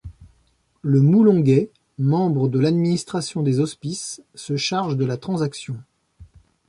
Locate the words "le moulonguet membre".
0.81-2.47